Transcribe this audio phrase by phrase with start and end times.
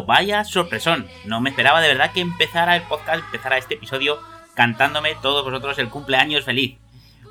[0.00, 1.06] Vaya sorpresón.
[1.26, 4.18] No me esperaba de verdad que empezara el podcast, empezara este episodio
[4.54, 6.78] cantándome todos vosotros el cumpleaños feliz.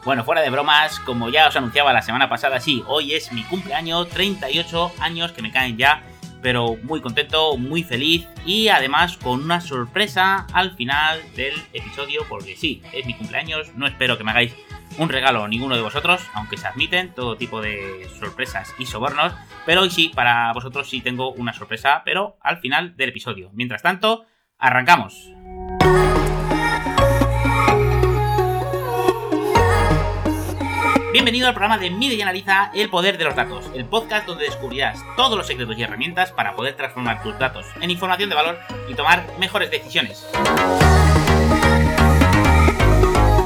[0.05, 3.43] Bueno, fuera de bromas, como ya os anunciaba la semana pasada, sí, hoy es mi
[3.43, 6.03] cumpleaños, 38 años que me caen ya,
[6.41, 12.55] pero muy contento, muy feliz y además con una sorpresa al final del episodio, porque
[12.55, 14.55] sí, es mi cumpleaños, no espero que me hagáis
[14.98, 19.34] un regalo ninguno de vosotros, aunque se admiten todo tipo de sorpresas y sobornos,
[19.66, 23.50] pero hoy sí, para vosotros sí tengo una sorpresa, pero al final del episodio.
[23.54, 24.26] Mientras tanto,
[24.58, 25.31] arrancamos.
[31.12, 34.45] Bienvenido al programa de Mide y Analiza el Poder de los Datos, el podcast donde
[34.45, 38.58] descubrirás todos los secretos y herramientas para poder transformar tus datos en información de valor
[38.89, 40.26] y tomar mejores decisiones.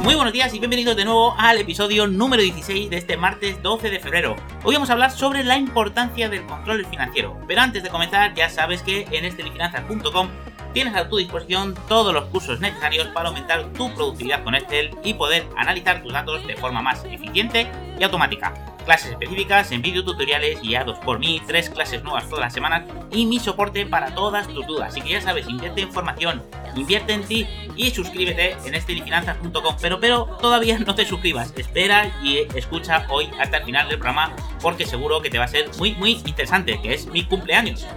[0.05, 3.89] Muy buenos días y bienvenidos de nuevo al episodio número 16 de este martes 12
[3.89, 4.35] de febrero.
[4.63, 8.47] Hoy vamos a hablar sobre la importancia del control financiero, pero antes de comenzar ya
[8.47, 10.29] sabes que en estelifinanzas.com
[10.73, 15.15] tienes a tu disposición todos los cursos necesarios para aumentar tu productividad con Excel y
[15.15, 17.67] poder analizar tus datos de forma más eficiente
[17.99, 18.74] y automática.
[18.85, 23.25] Clases específicas en vídeo tutoriales guiados por mí, tres clases nuevas todas las semanas y
[23.25, 24.89] mi soporte para todas tus dudas.
[24.89, 26.43] Así que ya sabes, invierte en formación,
[26.75, 29.75] invierte en ti y suscríbete en estelifinanzas.com.
[29.81, 31.51] Pero, pero todavía no te suscribas.
[31.57, 35.47] Espera y escucha hoy hasta el final del programa porque seguro que te va a
[35.49, 37.87] ser muy, muy interesante, que es mi cumpleaños.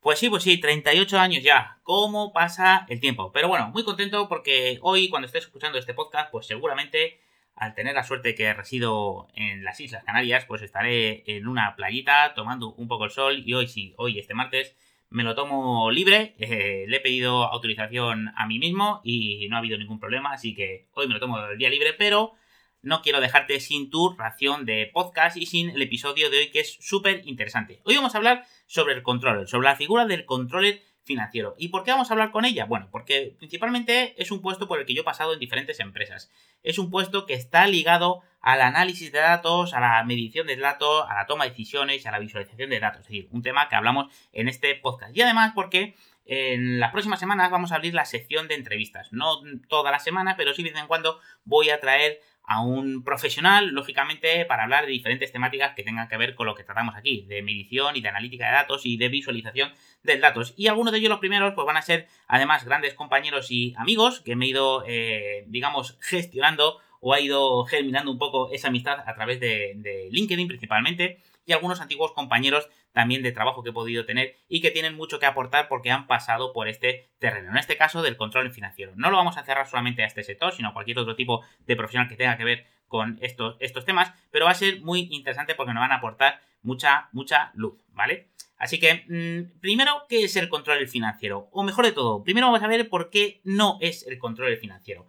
[0.00, 1.78] Pues sí, pues sí, 38 años ya.
[1.82, 3.32] ¿Cómo pasa el tiempo?
[3.32, 7.19] Pero bueno, muy contento porque hoy, cuando estés escuchando este podcast, pues seguramente,
[7.60, 12.32] al tener la suerte que resido en las Islas Canarias, pues estaré en una playita
[12.34, 13.42] tomando un poco el sol.
[13.44, 14.74] Y hoy sí, hoy este martes,
[15.10, 16.34] me lo tomo libre.
[16.38, 20.54] Eh, le he pedido autorización a mí mismo y no ha habido ningún problema, así
[20.54, 22.32] que hoy me lo tomo el día libre, pero
[22.80, 26.60] no quiero dejarte sin tu ración de podcast y sin el episodio de hoy que
[26.60, 27.82] es súper interesante.
[27.84, 31.56] Hoy vamos a hablar sobre el controller, sobre la figura del controller financiero.
[31.58, 32.66] ¿Y por qué vamos a hablar con ella?
[32.66, 36.30] Bueno, porque principalmente es un puesto por el que yo he pasado en diferentes empresas.
[36.62, 41.04] Es un puesto que está ligado al análisis de datos, a la medición de datos,
[41.08, 43.00] a la toma de decisiones, a la visualización de datos.
[43.00, 45.16] Es decir, un tema que hablamos en este podcast.
[45.16, 49.12] Y además porque en las próximas semanas vamos a abrir la sección de entrevistas.
[49.12, 52.20] No toda la semana, pero sí de vez en cuando voy a traer
[52.50, 56.56] a un profesional, lógicamente, para hablar de diferentes temáticas que tengan que ver con lo
[56.56, 59.72] que tratamos aquí, de medición y de analítica de datos y de visualización
[60.02, 60.52] de datos.
[60.56, 64.20] Y algunos de ellos, los primeros, pues van a ser además grandes compañeros y amigos
[64.22, 68.98] que me he ido, eh, digamos, gestionando o ha ido germinando un poco esa amistad
[69.06, 74.04] a través de, LinkedIn principalmente y algunos antiguos compañeros también de trabajo que he podido
[74.04, 77.50] tener y que tienen mucho que aportar porque han pasado por este terreno.
[77.50, 78.92] En este caso del control financiero.
[78.96, 81.76] No lo vamos a cerrar solamente a este sector, sino a cualquier otro tipo de
[81.76, 85.54] profesional que tenga que ver con estos, estos temas, pero va a ser muy interesante
[85.54, 88.28] porque nos van a aportar mucha, mucha luz, ¿vale?
[88.58, 91.48] Así que, mm, primero, ¿qué es el control financiero?
[91.52, 95.06] O mejor de todo, primero vamos a ver por qué no es el control financiero.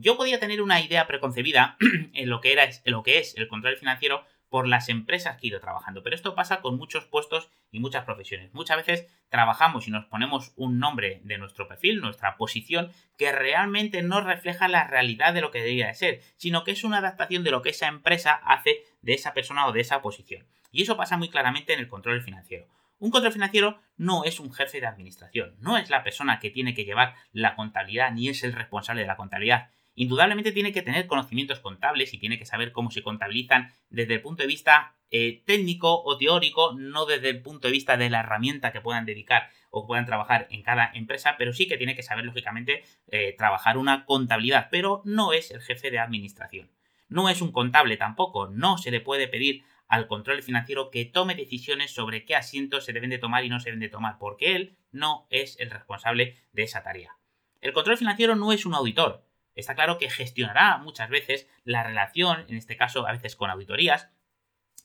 [0.00, 1.76] Yo podía tener una idea preconcebida
[2.14, 5.46] en lo que, era, en lo que es el control financiero por las empresas que
[5.46, 6.04] he ido trabajando.
[6.04, 8.54] Pero esto pasa con muchos puestos y muchas profesiones.
[8.54, 14.02] Muchas veces trabajamos y nos ponemos un nombre de nuestro perfil, nuestra posición, que realmente
[14.02, 17.42] no refleja la realidad de lo que debería de ser, sino que es una adaptación
[17.42, 20.46] de lo que esa empresa hace de esa persona o de esa posición.
[20.70, 22.68] Y eso pasa muy claramente en el control financiero.
[23.00, 26.74] Un control financiero no es un jefe de administración, no es la persona que tiene
[26.74, 31.06] que llevar la contabilidad ni es el responsable de la contabilidad indudablemente tiene que tener
[31.06, 35.42] conocimientos contables y tiene que saber cómo se contabilizan desde el punto de vista eh,
[35.44, 39.50] técnico o teórico, no desde el punto de vista de la herramienta que puedan dedicar
[39.70, 43.76] o puedan trabajar en cada empresa, pero sí que tiene que saber, lógicamente, eh, trabajar
[43.76, 46.70] una contabilidad, pero no es el jefe de administración.
[47.08, 51.34] No es un contable tampoco, no se le puede pedir al control financiero que tome
[51.34, 54.54] decisiones sobre qué asientos se deben de tomar y no se deben de tomar, porque
[54.54, 57.16] él no es el responsable de esa tarea.
[57.60, 59.27] El control financiero no es un auditor,
[59.60, 64.10] está claro que gestionará muchas veces la relación, en este caso a veces con auditorías,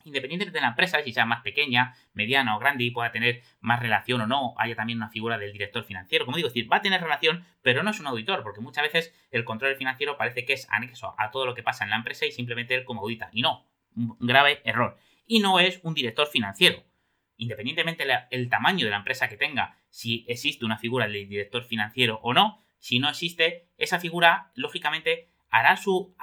[0.03, 3.79] independientemente de la empresa, si sea más pequeña, mediana o grande y pueda tener más
[3.79, 6.25] relación o no, haya también una figura del director financiero.
[6.25, 9.13] Como digo, decir, va a tener relación, pero no es un auditor, porque muchas veces
[9.31, 12.25] el control financiero parece que es anexo a todo lo que pasa en la empresa
[12.25, 13.29] y simplemente él como audita.
[13.31, 13.65] Y no,
[13.95, 14.97] un grave error.
[15.25, 16.83] Y no es un director financiero.
[17.37, 22.19] Independientemente del tamaño de la empresa que tenga, si existe una figura del director financiero
[22.23, 26.13] o no, si no existe, esa figura, lógicamente, hará su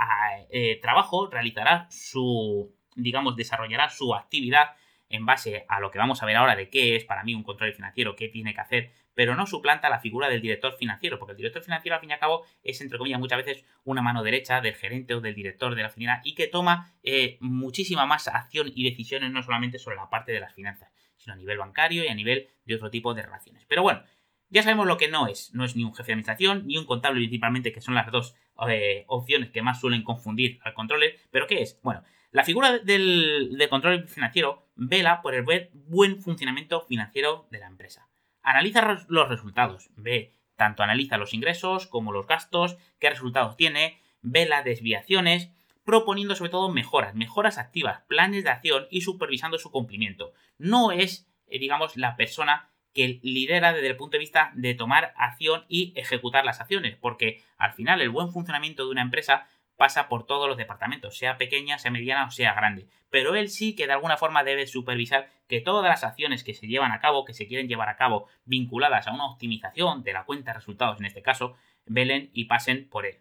[0.50, 4.76] eh, trabajo, realizará su, digamos, desarrollará su actividad
[5.08, 7.44] en base a lo que vamos a ver ahora de qué es para mí un
[7.44, 11.30] control financiero, qué tiene que hacer, pero no suplanta la figura del director financiero, porque
[11.30, 14.22] el director financiero al fin y al cabo es, entre comillas, muchas veces una mano
[14.22, 18.28] derecha del gerente o del director de la oficina y que toma eh, muchísima más
[18.28, 22.04] acción y decisiones no solamente sobre la parte de las finanzas, sino a nivel bancario
[22.04, 23.64] y a nivel de otro tipo de relaciones.
[23.66, 24.02] Pero bueno,
[24.50, 25.54] ya sabemos lo que no es.
[25.54, 28.34] No es ni un jefe de administración, ni un contable principalmente, que son las dos
[28.68, 31.16] eh, opciones que más suelen confundir al controller.
[31.30, 31.80] ¿Pero qué es?
[31.82, 32.02] Bueno,
[32.32, 38.08] la figura del, del control financiero vela por el buen funcionamiento financiero de la empresa.
[38.42, 44.44] Analiza los resultados, ve tanto analiza los ingresos como los gastos, qué resultados tiene, ve
[44.44, 45.50] las desviaciones,
[45.84, 50.34] proponiendo sobre todo mejoras, mejoras activas, planes de acción y supervisando su cumplimiento.
[50.58, 55.12] No es, eh, digamos, la persona que lidera desde el punto de vista de tomar
[55.16, 60.08] acción y ejecutar las acciones, porque al final el buen funcionamiento de una empresa pasa
[60.08, 62.86] por todos los departamentos, sea pequeña, sea mediana o sea grande.
[63.08, 66.66] Pero él sí que de alguna forma debe supervisar que todas las acciones que se
[66.66, 70.24] llevan a cabo, que se quieren llevar a cabo vinculadas a una optimización de la
[70.24, 71.56] cuenta de resultados en este caso,
[71.86, 73.20] velen y pasen por él.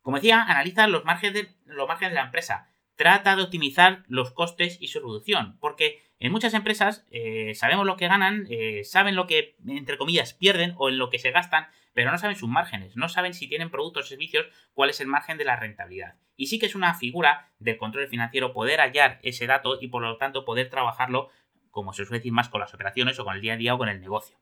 [0.00, 4.30] Como decía, analiza los márgenes de, los márgenes de la empresa, trata de optimizar los
[4.32, 9.14] costes y su reducción, porque en muchas empresas eh, sabemos lo que ganan, eh, saben
[9.14, 12.48] lo que, entre comillas, pierden o en lo que se gastan, pero no saben sus
[12.48, 16.16] márgenes, no saben si tienen productos o servicios, cuál es el margen de la rentabilidad.
[16.36, 20.02] Y sí que es una figura del control financiero poder hallar ese dato y por
[20.02, 21.30] lo tanto poder trabajarlo,
[21.70, 23.78] como se suele decir más, con las operaciones o con el día a día o
[23.78, 24.38] con el negocio.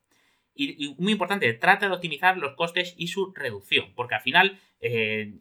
[0.55, 5.35] Y, muy importante, trata de optimizar los costes y su reducción, porque al final, eh,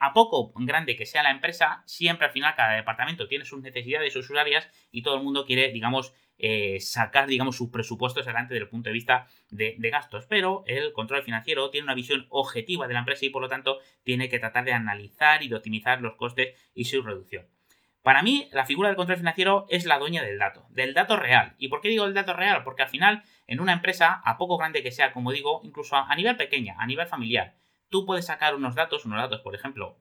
[0.00, 4.12] a poco grande que sea la empresa, siempre al final cada departamento tiene sus necesidades,
[4.12, 8.64] sus áreas y todo el mundo quiere, digamos, eh, sacar, digamos, sus presupuestos adelante desde
[8.64, 10.26] el punto de vista de, gastos.
[10.26, 13.78] Pero el control financiero tiene una visión objetiva de la empresa y por lo tanto
[14.02, 17.46] tiene que tratar de analizar y de optimizar los costes y su reducción.
[18.02, 21.54] Para mí, la figura del control financiero es la dueña del dato, del dato real.
[21.58, 22.62] ¿Y por qué digo el dato real?
[22.62, 26.14] Porque al final, en una empresa, a poco grande que sea, como digo, incluso a
[26.14, 27.56] nivel pequeña, a nivel familiar,
[27.88, 29.98] tú puedes sacar unos datos, unos datos, por ejemplo,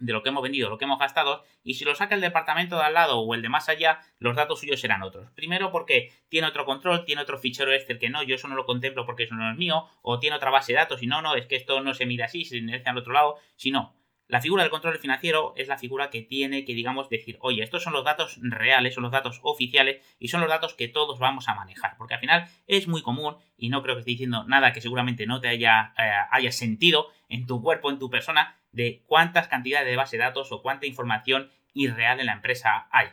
[0.00, 2.76] de lo que hemos vendido, lo que hemos gastado, y si lo saca el departamento
[2.76, 5.30] de al lado o el de más allá, los datos suyos serán otros.
[5.32, 8.64] Primero porque tiene otro control, tiene otro fichero Excel que no, yo eso no lo
[8.64, 11.34] contemplo porque eso no es mío, o tiene otra base de datos y no, no,
[11.34, 13.94] es que esto no se mide así, se mide al otro lado, si no.
[14.30, 17.82] La figura del control financiero es la figura que tiene que, digamos, decir, oye, estos
[17.82, 21.48] son los datos reales, son los datos oficiales y son los datos que todos vamos
[21.48, 21.96] a manejar.
[21.98, 25.26] Porque al final es muy común, y no creo que esté diciendo nada que seguramente
[25.26, 29.96] no te haya, eh, sentido en tu cuerpo, en tu persona, de cuántas cantidades de
[29.96, 33.08] base de datos o cuánta información irreal en la empresa hay.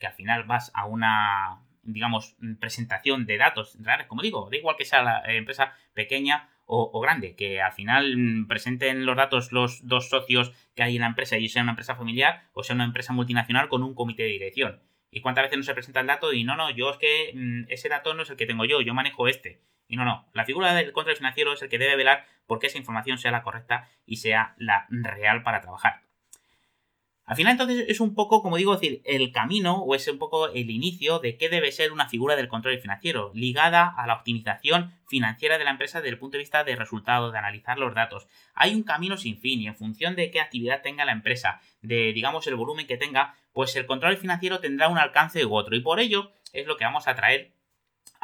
[0.00, 4.76] Que al final vas a una, digamos, presentación de datos reales, como digo, da igual
[4.76, 9.86] que sea la empresa pequeña o, grande, que al final mm, presenten los datos los
[9.86, 12.84] dos socios que hay en la empresa y sea una empresa familiar o sea una
[12.84, 14.80] empresa multinacional con un comité de dirección.
[15.10, 16.32] ¿Y cuántas veces no se presenta el dato?
[16.32, 18.80] Y no, no, yo es que mm, ese dato no es el que tengo yo,
[18.80, 19.62] yo manejo este.
[19.88, 22.78] Y no, no, la figura del control financiero es el que debe velar porque esa
[22.78, 26.05] información sea la correcta y sea la real para trabajar.
[27.26, 30.46] Al final entonces es un poco, como digo, decir, el camino o es un poco
[30.46, 34.94] el inicio de qué debe ser una figura del control financiero, ligada a la optimización
[35.08, 38.28] financiera de la empresa desde el punto de vista de resultados, de analizar los datos.
[38.54, 42.12] Hay un camino sin fin y en función de qué actividad tenga la empresa, de
[42.12, 45.80] digamos el volumen que tenga, pues el control financiero tendrá un alcance u otro y
[45.80, 47.55] por ello es lo que vamos a traer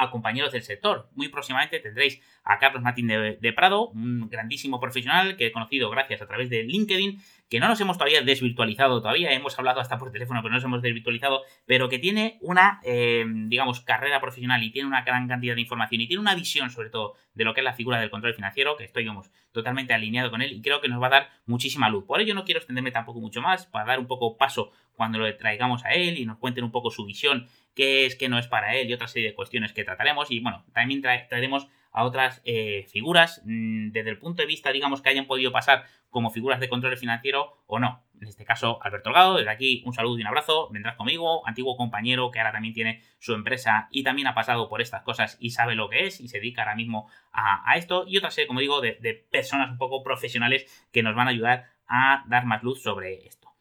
[0.02, 1.08] a compañeros del sector.
[1.14, 6.22] Muy próximamente tendréis a Carlos Martín de, Prado, un grandísimo profesional que he conocido gracias
[6.22, 10.10] a través de LinkedIn, que no nos hemos todavía desvirtualizado todavía, hemos hablado hasta por
[10.10, 14.70] teléfono, pero no nos hemos desvirtualizado, pero que tiene una, eh, digamos, carrera profesional y
[14.70, 17.60] tiene una gran cantidad de información y tiene una visión sobre todo de lo que
[17.60, 20.80] es la figura del control financiero, que estoy, digamos, totalmente alineado con él y creo
[20.80, 22.04] que nos va a dar muchísima luz.
[22.04, 25.36] Por ello no quiero extenderme tampoco mucho más, para dar un poco paso cuando lo
[25.36, 28.46] traigamos a él y nos cuenten un poco su visión, qué es, qué no es
[28.46, 32.40] para él y otra serie de cuestiones que trataremos y bueno, también traeremos a otras
[32.44, 36.60] eh, figuras mm, desde el punto de vista, digamos, que hayan podido pasar como figuras
[36.60, 38.02] de control financiero o no.
[38.20, 41.76] En este caso, Alberto Holgado, desde aquí un saludo y un abrazo, vendrás conmigo, antiguo
[41.76, 45.50] compañero que ahora también tiene su empresa y también ha pasado por estas cosas y
[45.50, 48.04] sabe lo que es y se dedica ahora mismo a, esto.
[48.06, 51.30] Y otra serie, como digo, de, de personas un poco profesionales que nos van a
[51.30, 53.51] ayudar a dar más luz sobre esto.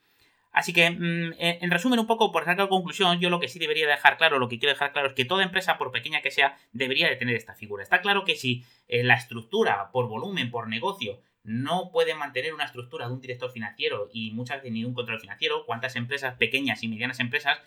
[0.51, 3.88] Así que, mm, en resumen, un poco por sacar conclusión, yo lo que sí debería
[3.88, 6.58] dejar claro, lo que quiero dejar claro es que toda empresa, por pequeña que sea,
[6.74, 7.84] debería de tener esta figura.
[7.84, 12.65] Está claro que si eh, la estructura, por volumen, por negocio, no puede mantener una
[12.65, 16.84] estructura de un director financiero y muchas veces ni un control financiero, cuántas empresas, pequeñas
[16.84, 17.60] y medianas empresas,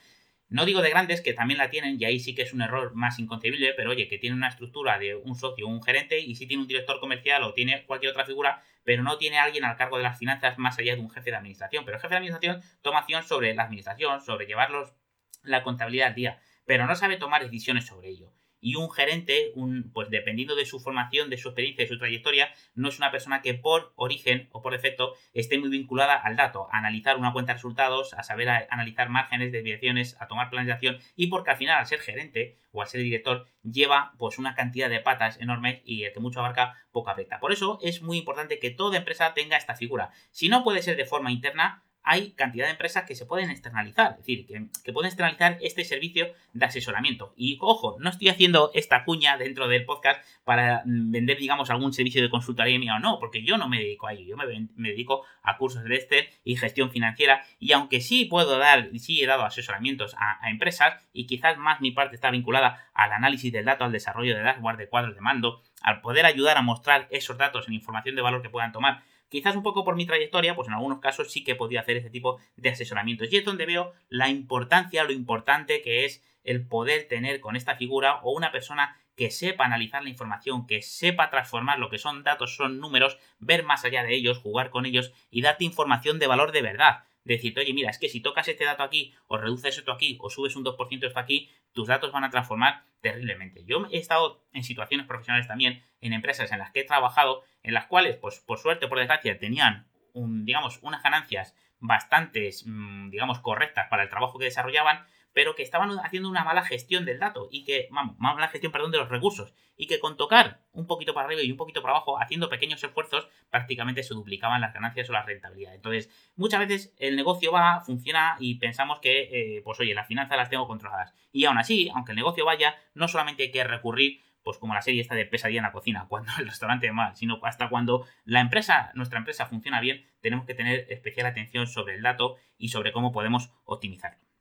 [0.48, 2.94] no digo de grandes, que también la tienen, y ahí sí que es un error
[2.94, 6.46] más inconcebible, pero oye, que tiene una estructura de un socio un gerente, y sí
[6.46, 9.96] tiene un director comercial o tiene cualquier otra figura, pero no tiene alguien al cargo
[9.96, 11.84] de las finanzas más allá de un jefe de administración.
[11.84, 14.94] Pero el jefe de administración toma acción sobre la administración, sobre llevarlos
[15.42, 18.32] la contabilidad al día, pero no sabe tomar decisiones sobre ello.
[18.64, 22.50] Y un gerente, un, pues dependiendo de su formación, de su experiencia, de su trayectoria,
[22.74, 26.66] no es una persona que por origen o por defecto esté muy vinculada al dato,
[26.72, 31.26] a analizar una cuenta de resultados, a saber analizar márgenes, desviaciones, a tomar planificación y
[31.26, 35.00] porque al final al ser gerente o al ser director lleva pues una cantidad de
[35.00, 37.40] patas enormes y el que mucho abarca poco aprieta.
[37.40, 40.10] Por eso es muy importante que toda empresa tenga esta figura.
[40.30, 44.12] Si no puede ser de forma interna, hay cantidad de empresas que se pueden externalizar,
[44.12, 47.32] es decir, que, pueden externalizar este servicio de asesoramiento.
[47.36, 51.94] Y ojo, no estoy haciendo esta cuña dentro del podcast para mm, vender, digamos, algún
[51.94, 54.44] servicio de consultoría mío, no, porque yo no me dedico a ello, yo me,
[54.90, 57.42] dedico a cursos de este y gestión financiera.
[57.58, 61.80] Y aunque sí puedo dar, sí he dado asesoramientos a, a empresas, y quizás más
[61.80, 65.22] mi parte está vinculada al análisis del dato, al desarrollo de dashboard, de cuadros de
[65.22, 69.02] mando, al poder ayudar a mostrar esos datos en información de valor que puedan tomar
[69.34, 71.96] Quizás un poco por mi trayectoria, pues en algunos casos sí que he podido hacer
[71.96, 73.32] este tipo de asesoramientos.
[73.32, 77.74] Y es donde veo la importancia, lo importante que es el poder tener con esta
[77.74, 82.22] figura o una persona que sepa analizar la información, que sepa transformar lo que son
[82.22, 86.28] datos, son números, ver más allá de ellos, jugar con ellos y darte información de
[86.28, 89.76] valor de verdad decirte, oye, mira, es que si tocas este dato aquí, o reduces
[89.76, 93.64] esto aquí, o subes un 2% esto aquí, tus datos van a transformar terriblemente.
[93.64, 97.74] Yo he estado en situaciones profesionales también, en empresas en las que he trabajado, en
[97.74, 103.40] las cuales, pues por suerte, por desgracia, tenían, un, digamos, unas ganancias bastante, mm, digamos,
[103.40, 105.04] correctas para el trabajo que desarrollaban,
[105.34, 108.92] pero que estaban haciendo una mala gestión del dato y que, vamos, mala gestión, perdón,
[108.92, 111.96] de los recursos y que con tocar un poquito para arriba y un poquito para
[111.96, 115.74] abajo, haciendo pequeños esfuerzos, prácticamente se duplicaban las ganancias o la rentabilidad.
[115.74, 120.36] Entonces, muchas veces el negocio va, funciona y pensamos que, eh, pues oye, las finanzas
[120.36, 121.12] las tengo controladas.
[121.32, 124.82] Y aún así, aunque el negocio vaya, no solamente hay que recurrir pues como la
[124.82, 128.40] serie esta de pesadilla en la cocina, cuando el restaurante mal, sino hasta cuando la
[128.40, 132.92] empresa, nuestra empresa funciona bien, tenemos que tener especial atención sobre el dato y sobre
[132.92, 134.33] cómo podemos optimizarlo.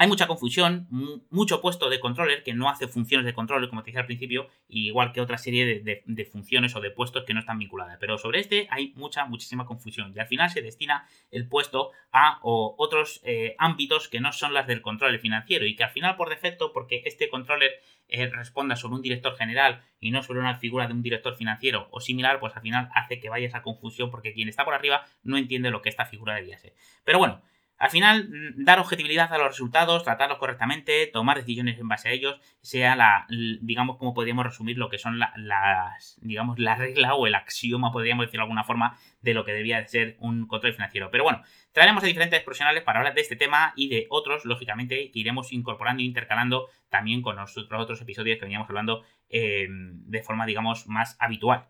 [0.00, 0.86] Hay mucha confusión,
[1.28, 4.48] mucho puesto de controller que no hace funciones de controller, como te dije al principio,
[4.68, 7.98] igual que otra serie de, funciones o de puestos que no están vinculadas.
[7.98, 10.12] Pero sobre este hay mucha, muchísima confusión.
[10.14, 14.68] Y al final se destina el puesto a otros eh, ámbitos que no son las
[14.68, 15.66] del controller financiero.
[15.66, 17.72] Y que al final, por defecto, porque este controller
[18.06, 21.88] eh, responda sobre un director general y no sobre una figura de un director financiero
[21.90, 25.04] o similar, pues al final hace que vaya esa confusión porque quien está por arriba
[25.24, 26.72] no entiende lo que esta figura debería ser.
[27.02, 27.42] Pero bueno,
[27.78, 32.12] al final, mm, dar objetividad a los resultados, tratarlos correctamente, tomar decisiones en base a
[32.12, 37.26] ellos, sea la, digamos, como podríamos resumir lo que son las, digamos, la regla o
[37.26, 40.74] el axioma, podríamos decirlo de alguna forma, de lo que debía de ser un control
[40.74, 41.10] financiero.
[41.12, 41.42] Pero bueno,
[41.72, 45.52] traeremos a diferentes profesionales para hablar de este tema y de otros, lógicamente, que iremos
[45.52, 50.88] incorporando e intercalando también con los otros episodios que veníamos hablando eh, de forma, digamos,
[50.88, 51.68] más habitual.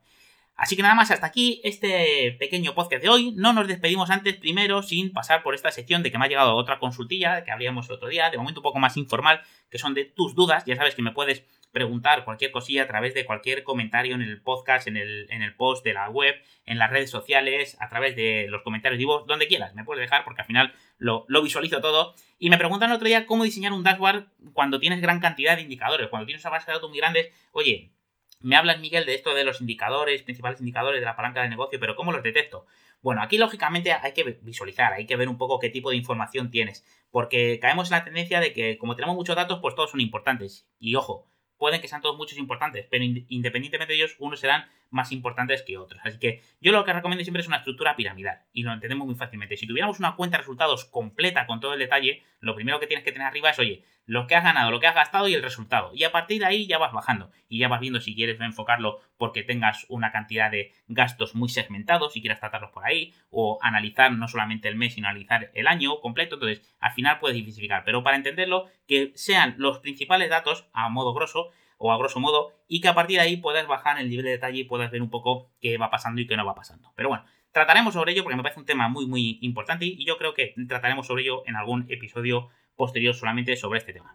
[0.58, 3.32] Así que nada más, hasta aquí este pequeño podcast de hoy.
[3.36, 6.56] No nos despedimos antes primero sin pasar por esta sección de que me ha llegado
[6.56, 9.94] otra consultilla que habríamos el otro día, de momento un poco más informal, que son
[9.94, 10.64] de tus dudas.
[10.66, 14.42] Ya sabes que me puedes preguntar cualquier cosilla a través de cualquier comentario en el
[14.42, 16.34] podcast, en el, en el post de la web,
[16.66, 19.76] en las redes sociales, a través de los comentarios de voz, donde quieras.
[19.76, 22.16] Me puedes dejar porque al final lo, lo visualizo todo.
[22.36, 25.62] Y me preguntan el otro día cómo diseñar un dashboard cuando tienes gran cantidad de
[25.62, 27.28] indicadores, cuando tienes una base de datos muy grandes.
[27.52, 27.92] Oye,
[28.40, 31.80] me hablas, Miguel, de esto de los indicadores, principales indicadores de la palanca de negocio,
[31.80, 32.66] pero ¿cómo los detecto?
[33.02, 36.50] Bueno, aquí lógicamente hay que visualizar, hay que ver un poco qué tipo de información
[36.50, 40.00] tienes, porque caemos en la tendencia de que como tenemos muchos datos, pues todos son
[40.00, 40.68] importantes.
[40.78, 41.26] Y ojo,
[41.56, 45.78] pueden que sean todos muchos importantes, pero independientemente de ellos, unos serán más importantes que
[45.78, 46.00] otros.
[46.04, 49.16] Así que yo lo que recomiendo siempre es una estructura piramidal y lo entendemos muy
[49.16, 49.56] fácilmente.
[49.56, 53.04] Si tuviéramos una cuenta de resultados completa con todo el detalle, lo primero que tienes
[53.04, 55.42] que tener arriba es, oye, lo que has ganado, lo que has gastado y el
[55.42, 55.90] resultado.
[55.94, 59.00] Y a partir de ahí ya vas bajando y ya vas viendo si quieres enfocarlo
[59.18, 64.10] porque tengas una cantidad de gastos muy segmentados, si quieres tratarlos por ahí, o analizar
[64.12, 66.36] no solamente el mes, sino analizar el año completo.
[66.36, 67.84] Entonces, al final puedes diversificar.
[67.84, 72.52] Pero para entenderlo, que sean los principales datos, a modo grosso, o a grosso modo,
[72.66, 75.00] y que a partir de ahí puedas bajar el nivel de detalle y puedas ver
[75.00, 76.92] un poco qué va pasando y qué no va pasando.
[76.96, 80.18] Pero bueno, trataremos sobre ello porque me parece un tema muy muy importante y yo
[80.18, 84.14] creo que trataremos sobre ello en algún episodio posterior solamente sobre este tema.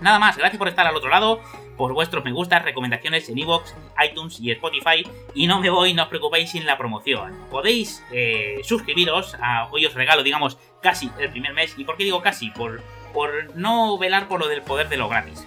[0.00, 1.42] Nada más, gracias por estar al otro lado,
[1.76, 5.06] por vuestros me gustas, recomendaciones en iVoox, iTunes y Spotify.
[5.34, 7.36] Y no me voy, no os preocupéis sin la promoción.
[7.50, 9.36] Podéis eh, suscribiros,
[9.70, 11.78] hoy os regalo, digamos, casi el primer mes.
[11.78, 12.50] ¿Y por qué digo casi?
[12.50, 15.46] Por, por no velar por lo del poder de lo gratis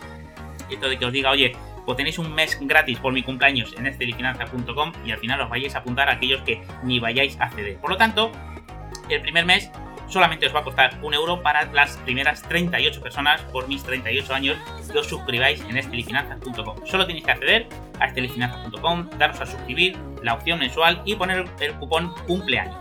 [0.70, 1.56] esto de que os diga, oye,
[1.86, 5.76] pues tenéis un mes gratis por mi cumpleaños en estelifinanza.com y al final os vayáis
[5.76, 7.78] a apuntar a aquellos que ni vayáis a acceder.
[7.78, 8.32] Por lo tanto,
[9.10, 9.70] el primer mes
[10.08, 14.34] solamente os va a costar un euro para las primeras 38 personas por mis 38
[14.34, 14.58] años
[14.92, 16.86] que os suscribáis en estelifinanza.com.
[16.86, 17.68] Solo tenéis que acceder
[18.00, 22.78] a estelifinanza.com, daros a suscribir, la opción mensual y poner el cupón cumpleaños.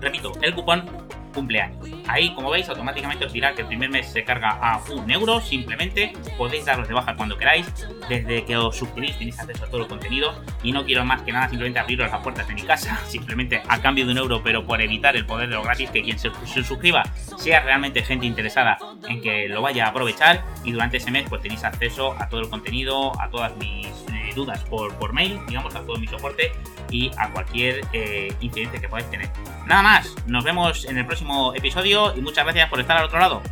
[0.00, 1.05] Repito, el cupón
[1.36, 1.86] cumpleaños.
[2.08, 5.40] Ahí, como veis, automáticamente os dirá que el primer mes se carga a un euro.
[5.40, 7.66] Simplemente podéis daros de baja cuando queráis.
[8.08, 10.34] Desde que os suscribís tenéis acceso a todo el contenido.
[10.64, 12.98] Y no quiero más que nada simplemente abriros las puertas de mi casa.
[13.06, 16.02] Simplemente a cambio de un euro, pero por evitar el poder de lo gratis, que
[16.02, 17.04] quien se, se suscriba
[17.36, 18.78] sea realmente gente interesada
[19.08, 20.42] en que lo vaya a aprovechar.
[20.64, 23.86] Y durante ese mes pues tenéis acceso a todo el contenido, a todas mis
[24.36, 26.52] dudas por, por mail, digamos, a todo mi soporte
[26.90, 29.28] y a cualquier eh, incidencia que podáis tener.
[29.66, 33.18] Nada más, nos vemos en el próximo episodio y muchas gracias por estar al otro
[33.18, 33.42] lado.